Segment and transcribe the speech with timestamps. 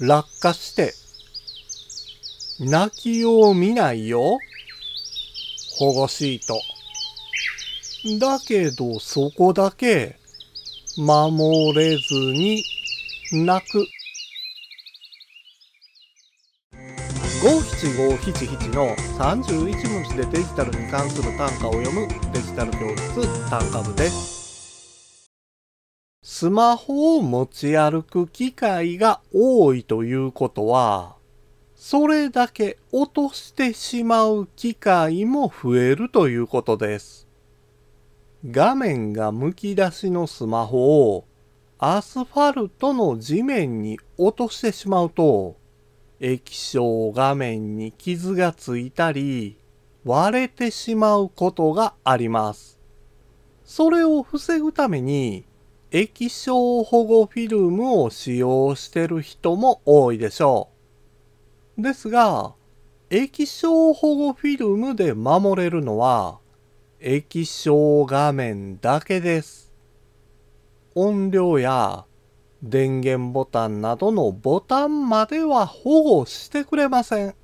[0.00, 0.94] 落下して、
[2.60, 4.38] 泣きを見ないよ。
[5.78, 6.60] 保護シート。
[8.18, 10.16] だけどそこだけ
[10.96, 12.62] 守れずに
[13.32, 13.86] 泣く。
[17.42, 24.37] 五七五七七の31文字でデジタルに関する単価を読むデジタル教室単価部です。
[26.30, 31.16] スマホを持ち歩く機会が多いということは、
[31.74, 37.26] それだけ落としてしまう機会も増えるということです。
[38.44, 41.24] 画面がむき出しのスマホを
[41.78, 45.56] アスファルトの地面に落としてしまうと、
[46.20, 49.56] 液晶画面に傷がついたり、
[50.04, 52.78] 割れてしまうことがあります。
[53.64, 55.46] それを防ぐために、
[55.90, 60.68] 液晶保護フィルムを使用してる人も多いでしょ
[61.78, 61.82] う。
[61.82, 62.54] ですが、
[63.08, 66.40] 液晶保護フィルムで守れるのは、
[67.00, 69.72] 液晶画面だけです。
[70.94, 72.04] 音量や
[72.62, 77.34] 電源ボタンなどのボタンまでは保護してくれません。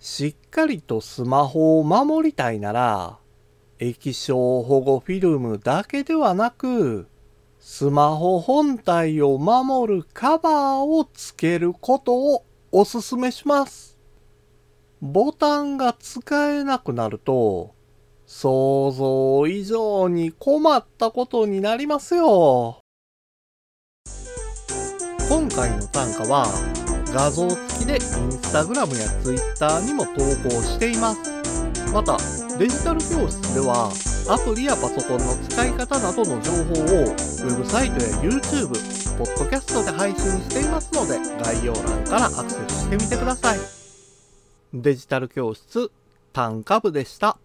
[0.00, 3.18] しっかりとスマホを守りたいなら、
[3.78, 7.08] 液晶保護フィルムだけではなく、
[7.60, 13.98] スマホ本体を守るカバーをつけることをおすすめします。
[15.02, 17.74] ボタンが使えなくなると、
[18.24, 22.80] 想像以上に困ったことになりますよ。
[25.28, 26.46] 今回の単価は
[27.12, 28.00] 画像付きでイン
[28.32, 30.12] スタグラムやツイッターにも投
[30.48, 31.55] 稿しています。
[31.96, 32.18] また、
[32.58, 33.90] デジタル教室では
[34.28, 38.68] アプリやパソコンの使い方などの情報をウェブサイトや YouTube、
[39.16, 43.58] ポッドキャストで配信していますので概要欄からアクセスしてみてください。
[44.74, 45.90] デジタル教室
[46.34, 47.38] 単価部でした。